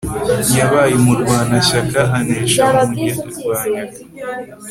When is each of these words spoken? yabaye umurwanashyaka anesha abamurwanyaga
yabaye 0.57 0.93
umurwanashyaka 0.99 1.99
anesha 2.17 2.61
abamurwanyaga 2.69 3.99